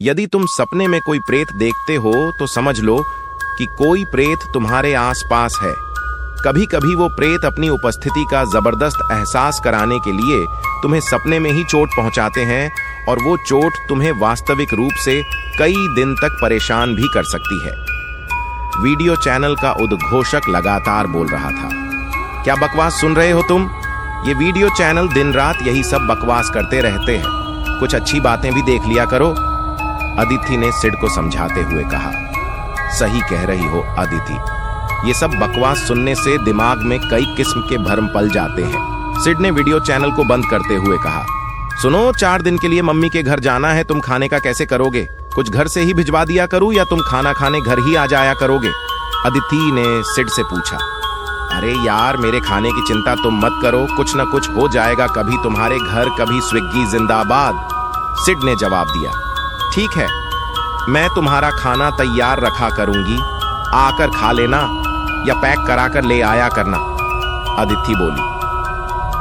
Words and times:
यदि 0.00 0.26
तुम 0.26 0.44
सपने 0.46 0.86
में 0.88 1.00
कोई 1.06 1.18
प्रेत 1.18 1.46
देखते 1.52 1.94
हो 1.94 2.12
तो 2.38 2.46
समझ 2.46 2.78
लो 2.80 2.96
कि 3.58 3.64
कोई 3.78 4.04
प्रेत 4.04 4.38
तुम्हारे 4.54 4.92
आसपास 4.94 5.58
है। 5.62 5.72
कभी 6.44 6.64
कभी 6.66 6.94
वो 6.94 7.08
प्रेत 7.08 7.44
अपनी 7.44 7.68
उपस्थिति 7.68 8.24
का 8.30 8.44
ज़बरदस्त 8.44 8.98
एहसास 9.12 9.60
कराने 9.64 9.98
के 9.98 10.12
लिए 10.12 10.46
तुम्हें 10.82 11.00
सपने 11.00 11.38
में 11.38 11.50
ही 11.50 11.64
चोट 11.64 11.88
पहुंचाते 11.96 12.44
हैं 12.44 12.70
और 13.08 13.22
वो 13.22 13.36
चोट 13.46 13.72
तुम्हें 13.88 14.10
वास्तविक 14.12 14.72
रूप 14.74 14.92
से 15.04 15.20
कई 15.58 15.86
दिन 15.96 16.14
तक 16.14 16.38
परेशान 16.42 16.94
भी 16.94 17.08
कर 17.14 17.24
सकती 17.24 17.60
है। 17.60 17.74
वीडियो 18.82 19.16
चैनल 19.16 19.56
का 19.56 19.72
उद्घोषक 19.72 20.48
लगातार 20.48 21.06
बोल 21.06 21.28
रहा 21.28 21.50
था। 21.50 21.70
क्या 22.44 22.56
बकवास 22.56 23.00
सुन 23.00 23.16
रहे 23.16 23.30
हो 23.30 23.42
तुम? 23.42 23.70
ये 24.28 24.34
वीडियो 24.34 24.68
चैनल 24.68 25.08
दिन 25.08 25.32
रात 25.32 25.62
यही 25.62 25.82
सब 25.82 26.06
बकवास 26.06 26.50
करते 26.50 26.80
रहते 26.80 27.16
हैं। 27.16 27.78
कुछ 27.80 27.94
अच्छी 27.94 28.20
बातें 28.20 28.52
भी 28.54 28.62
देख 28.62 28.86
लिया 28.86 29.04
करो। 29.04 29.34
अदिति 30.18 30.56
ने 30.56 30.70
सिड 30.72 31.00
को 31.00 31.08
समझाते 31.08 31.62
हुए 31.62 31.84
कहा, 31.84 32.10
सही 32.90 33.20
कह 33.20 33.44
रही 33.44 33.66
हो, 33.66 33.80
अदिति। 33.98 35.08
ये 35.08 35.14
सब 35.14 35.30
बकवास 35.32 35.86
सुनने 35.88 36.14
से 36.14 36.36
दिमाग 36.44 36.78
में 36.78 36.98
कई 37.00 37.34
किस्म 37.36 37.60
के 37.60 37.78
भरम 37.78 38.06
पल 38.06 38.28
जाते 38.30 38.62
हैं। 38.64 39.22
सिड 39.24 39.40
ने 39.40 39.50
वीडियो 39.50 39.80
चैनल 39.80 40.10
को 40.10 40.24
बंद 40.24 40.44
करते 40.50 40.74
हुए 40.76 40.98
कहा, 40.98 41.24
सुनो, 41.82 42.12
चार 42.12 42.42
दिन 42.42 42.58
के 42.58 42.68
लिए 42.68 42.82
मम्मी 42.82 43.08
के 43.08 43.22
घर 43.22 43.40
जाना 43.40 43.72
है, 43.72 43.84
तुम 43.84 44.00
खाने 44.00 44.28
का 44.28 44.38
कैसे 44.38 44.66
करोगे? 44.66 45.06
कुछ 45.34 45.50
घर 45.50 45.68
से 45.68 45.80
ही 45.80 45.94
भिजवा 45.94 46.24
दिया 46.24 46.46
करूँ 46.46 46.72
या 46.74 46.84
तुम 46.84 47.00
खाना 47.00 47.32
खाने 47.32 47.60
घर 47.60 47.78
ही 47.78 47.94
आ 47.94 48.06
जाया 48.06 48.34
करोगे? 48.34 48.72
अदिति 49.26 49.70
ने 49.72 50.02
सिड 50.04 50.28
से 50.28 50.42
पूछा, 50.42 50.76
अरे 51.52 51.72
यार, 51.86 52.16
मेरे 52.16 52.40
खाने 52.40 52.70
की 52.70 52.86
चिंता 52.88 53.14
तुम 53.14 53.40
मत 53.44 53.58
करो, 53.62 53.86
कुछ 53.96 54.14
ना 54.16 54.24
कुछ 54.26 54.48
हो 54.50 54.68
जाएगा 54.68 55.06
कभी 55.06 55.42
तुम्हारे 55.42 55.78
घर, 55.78 56.08
कभी 56.18 56.40
स्विग्गी, 56.40 56.86
जिंदाबाद। 56.90 57.68
सिड 58.18 58.44
ने 58.44 58.54
जवाब 58.56 58.88
दिया 58.88 59.10
ठीक 59.74 59.90
है, 59.96 60.06
मैं 60.88 61.08
तुम्हारा 61.14 61.50
खाना 61.52 61.90
तैयार 61.90 62.40
रखा 62.40 62.68
करूँगी। 62.68 63.18
आकर 63.76 64.10
खा 64.10 64.30
लेना 64.32 64.58
या 65.28 65.34
पैक 65.34 65.66
करा 65.66 65.86
कर 65.88 66.04
ले 66.04 66.20
आया 66.22 66.48
करना 66.48 66.76
अदिति 67.58 67.94
बोली। 67.94 68.28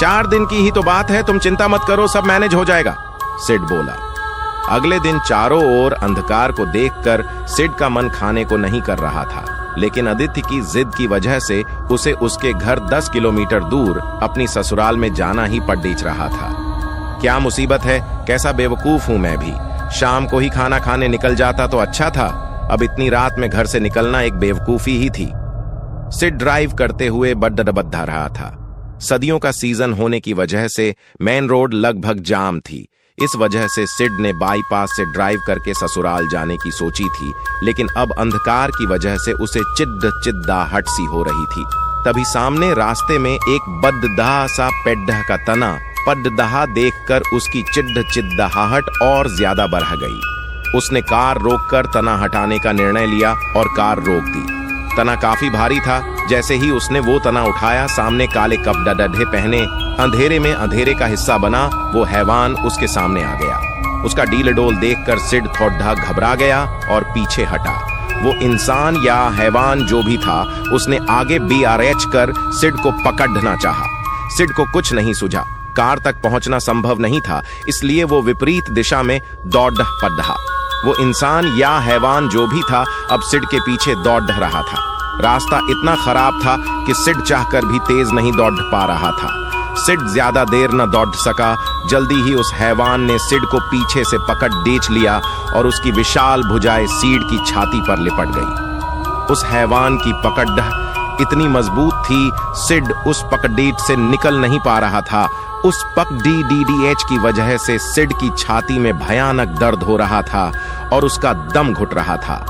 चार 0.00 0.26
दिन 0.26 0.46
की 0.46 0.56
ही 0.56 0.70
तो 0.70 0.82
बात 0.82 1.10
है, 1.10 1.22
तुम 1.22 1.38
चिंता 1.38 1.68
मत 1.68 1.84
करो, 1.88 2.06
सब 2.06 2.24
मैनेज 2.24 2.54
हो 2.54 2.64
जाएगा, 2.64 2.96
सिड 3.38 3.60
बोला। 3.62 3.96
अगले 4.68 4.98
दिन 5.00 5.18
चारों 5.20 5.62
ओर 5.74 5.92
अंधकार 5.94 6.52
को 6.52 6.66
देखकर 6.66 7.24
सिड 7.48 7.74
का 7.74 7.88
मन 7.88 8.08
खाने 8.10 8.44
को 8.44 8.56
नहीं 8.56 8.80
कर 8.82 8.98
रहा 8.98 9.24
था, 9.24 9.44
लेकिन 9.78 10.08
आदित्य 10.08 10.40
की 10.40 10.60
जिद 10.62 10.94
की 10.96 11.06
वजह 11.06 11.38
से 11.40 11.62
उसे 11.90 12.12
उसके 12.12 12.52
घर 12.52 12.80
10 12.88 13.08
किलोमीटर 13.08 13.64
दूर 13.64 13.98
अपनी 14.22 14.46
ससुराल 14.46 14.96
में 14.96 15.12
जाना 15.14 15.44
ही 15.44 15.60
पड़ीच 15.60 16.02
रहा 16.02 16.28
था। 16.28 16.52
क्या 17.20 17.38
मुसीबत 17.38 17.82
है? 17.82 18.00
कैसा 18.26 18.52
बेवकूफ़ 18.52 19.06
हूँ 19.08 19.18
मैं 19.18 19.38
भी। 19.38 19.52
शाम 19.90 20.26
को 20.26 20.38
ही 20.38 20.48
खाना 20.48 20.78
खाने 20.78 21.08
निकल 21.08 21.34
जाता 21.34 21.66
तो 21.66 21.78
अच्छा 21.78 22.10
था। 22.10 22.26
अब 22.72 22.82
इतनी 22.82 23.08
रात 23.08 23.38
में 23.38 23.50
घर 23.50 23.66
से 23.66 23.80
निकलना 23.80 24.20
एक 24.20 24.34
बेवकूफ़ी 24.34 24.96
ही 24.98 25.10
थी। 25.10 25.30
सिड 26.10 26.34
ड्राइव 26.34 26.72
करते 26.72 27.06
हुए 27.06 27.34
बड्डा 27.34 28.02
रहा 28.04 28.28
था। 28.28 28.98
सदियों 29.00 29.38
का 29.38 29.50
सीज़न 29.50 29.92
होने 29.92 30.20
की 30.20 30.32
वजह 30.32 30.68
से 30.68 30.94
मेन 31.22 31.48
रोड 31.48 31.74
लगभग 31.74 32.20
जाम 32.20 32.60
थी। 32.60 32.88
इस 33.18 33.36
वजह 33.36 33.66
से 33.66 33.86
सिड 33.86 34.12
ने 34.20 34.32
बाईपास 34.32 34.90
से 34.90 35.04
ड्राइव 35.04 35.40
करके 35.46 35.74
ससुराल 35.74 36.28
जाने 36.28 36.56
की 36.56 36.70
सोची 36.70 37.04
थी, 37.04 37.32
लेकिन 37.62 37.88
अब 37.96 38.14
अंधकार 38.18 38.70
की 38.70 38.86
वजह 38.86 39.16
से 39.16 39.32
उसे 39.32 39.60
चिद्द 39.76 40.10
चिद्दाहट 40.24 40.88
सी 40.88 41.04
हो 41.04 41.22
रही 41.22 41.46
थी। 41.46 41.64
तभी 42.06 42.24
सामने 42.24 42.74
रास्ते 42.74 43.18
में 43.18 43.34
एक 43.34 43.68
बददाह 43.84 44.46
सा 44.46 44.68
पेड्डह 44.84 45.22
का 45.22 45.36
तना 45.36 45.78
पड्डहा 46.06 46.64
देखकर 46.66 47.22
उसकी 47.32 47.62
चिड्ड 47.74 48.02
चिद्दाहट 48.12 48.90
और 49.02 49.28
ज़्यादा 49.28 49.66
बढ़ 49.66 49.96
गई। 49.96 50.20
उसने 50.78 51.00
कार 51.02 51.38
रोककर 51.38 51.86
तना 51.86 52.16
हटाने 52.16 52.58
का 52.58 52.72
निर्णय 52.72 53.06
लिया 53.06 53.30
और 53.56 53.68
कार 53.76 53.98
रोक 53.98 54.24
दी। 54.24 54.42
तना 54.96 55.14
काफ़ी 55.14 55.50
भारी 55.50 55.80
था, 55.80 56.26
जैसे 56.28 56.54
ही 56.54 56.70
उसने 56.70 57.00
वो 57.00 57.18
तना 57.18 57.42
उठाया, 57.42 57.86
सामने 57.86 58.26
काले 58.26 58.56
कपड़ा 58.56 58.92
डढ़े 58.92 59.24
पहने, 59.24 59.60
अंधेरे 60.02 60.38
में 60.38 60.52
अंधेरे 60.54 60.94
का 60.94 61.06
हिस्सा 61.06 61.38
बना, 61.38 61.64
वो 61.94 62.04
हैवान 62.04 62.54
उसके 62.54 62.86
सामने 62.86 63.22
आ 63.22 63.34
गया। 63.34 64.02
उसका 64.04 64.24
डील 64.24 64.52
डोल 64.52 64.76
देखकर 64.76 65.18
सिड 65.18 65.46
थोड़ा 65.46 65.94
घबरा 65.94 66.34
गया 66.34 66.62
और 66.90 67.04
पीछे 67.04 67.44
हटा। 67.44 67.72
वो 68.22 68.34
इंसान 68.42 69.02
या 69.06 69.16
हैवान 69.28 69.86
जो 69.86 70.02
भी 70.02 70.16
था, 70.18 70.42
उसने 70.72 70.98
आगे 71.10 71.38
बी 71.38 71.62
आर 71.64 71.82
एच 71.82 72.04
कर 72.04 72.32
सिड 72.52 72.76
को 72.76 72.90
पकड़ना 73.04 73.56
चाहा। 73.56 73.86
सिड 74.36 74.52
को 74.52 74.64
कुछ 74.72 74.92
नहीं 74.92 75.12
सुझा। 75.12 75.44
कार 75.76 75.98
तक 75.98 76.22
पहुँचना 76.22 76.58
संभव 76.58 77.00
नहीं 77.00 77.20
था, 77.20 77.42
इसलिए 77.68 78.04
वो 78.04 78.22
विपरीत 78.22 78.70
दिशा 78.70 79.02
में 79.02 79.20
दौड़ 79.46 79.72
पड़ा 79.74 80.36
वो 80.84 80.94
इंसान 80.96 81.46
या 81.58 81.78
हैवान 81.78 82.28
जो 82.28 82.46
भी 82.46 82.62
था, 82.62 82.84
अब 83.10 83.20
सिड 83.20 83.44
के 83.44 83.60
पीछे 83.60 83.94
दौड़ 83.94 84.22
रहा 84.22 84.62
था। 84.62 84.82
रास्ता 85.22 85.58
इतना 85.70 85.94
खराब 85.96 86.40
था 86.44 86.56
कि 86.86 86.94
सिड 86.94 87.22
चाहकर 87.22 87.64
भी 87.64 87.78
तेज 87.78 88.10
नहीं 88.10 88.32
दौड़ 88.32 88.52
पा 88.52 88.84
रहा 88.84 89.10
था। 89.10 89.32
सिड 89.76 90.00
ज़्यादा 90.08 90.44
देर 90.44 90.70
न 90.72 90.90
दौड़ 90.90 91.08
सका, 91.16 91.56
जल्दी 91.90 92.20
ही 92.22 92.34
उस 92.34 92.52
हैवान 92.54 93.00
ने 93.00 93.18
सिड 93.18 93.44
को 93.44 93.58
पीछे 93.60 94.04
से 94.04 94.18
पकड़ 94.18 94.52
डेच 94.52 94.90
लिया 94.90 95.20
और 95.56 95.66
उसकी 95.66 95.90
विशाल 95.90 96.42
भुजाएँ 96.42 96.86
सीड 96.86 97.22
की 97.22 97.38
छाती 97.46 97.80
पर 97.80 97.98
लिपट 97.98 98.36
गई। 98.36 99.32
उस 99.32 99.44
हैवान 99.44 99.96
की 99.96 100.12
पकड़ 100.12 100.48
इतनी 101.20 101.48
मज़बूत 101.48 101.94
थी, 102.06 102.30
सिड 102.58 102.92
उस 103.06 103.22
पकड़ीट 103.32 103.78
से 103.78 103.96
निकल 103.96 104.38
नहीं 104.38 104.58
पा 104.58 104.78
रहा 104.78 105.00
था। 105.00 105.26
उस 105.64 105.84
पक 105.96 106.12
डी 106.12 106.42
डी 106.42 106.64
डी 106.64 106.86
एच 106.86 107.02
की 107.02 107.18
वजह 107.18 107.56
से 107.56 107.78
सिड 107.78 108.12
की 108.12 108.30
छाती 108.38 108.78
में 108.78 108.98
भयानक 108.98 109.48
दर्द 109.48 109.82
हो 109.82 109.96
रहा 109.96 110.22
था 110.22 110.50
और 110.92 111.04
उसका 111.04 111.32
दम 111.32 111.72
घुट 111.74 111.94
रहा 111.94 112.16
था। 112.16 112.44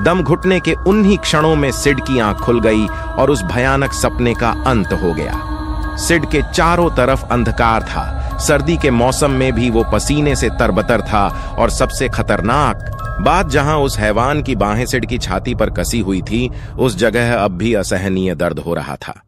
दम 0.00 0.22
घुटने 0.22 0.60
के 0.60 0.74
उन्हीं 0.86 1.18
क्षणों 1.18 1.56
में 1.56 1.70
सिड 1.72 2.00
की 2.00 2.18
आँख 2.18 2.38
खुल 2.38 2.60
गई 2.60 2.86
और 2.86 3.30
उस 3.30 3.42
भयानक 3.42 3.92
सपने 3.92 4.34
का 4.34 4.50
अंत 4.66 4.92
हो 4.92 5.12
गया। 5.12 5.96
सिड 5.96 6.26
के 6.26 6.42
चारों 6.54 6.90
तरफ़ 6.90 7.24
अंधकार 7.24 7.82
था। 7.82 8.38
सर्दी 8.38 8.76
के 8.76 8.90
मौसम 8.90 9.30
में 9.30 9.52
भी 9.52 9.70
वो 9.70 9.84
पसीने 9.92 10.36
से 10.36 10.48
तरबतर 10.48 11.00
था 11.00 11.26
और 11.58 11.70
सबसे 11.70 12.08
खतरनाक 12.08 13.01
बात 13.22 13.48
जहाँ 13.48 13.78
उस 13.78 13.98
हैवान 13.98 14.42
की 14.42 14.56
बाहें 14.56 14.86
सिड 14.86 15.06
की 15.06 15.18
छाती 15.18 15.54
पर 15.54 15.70
कसी 15.70 16.00
हुई 16.00 16.22
थी, 16.22 16.50
उस 16.78 16.96
जगह 16.96 17.34
अब 17.34 17.50
भी 17.50 17.74
असहनीय 17.74 18.34
दर्द 18.34 18.58
हो 18.58 18.74
रहा 18.74 18.96
था। 18.96 19.22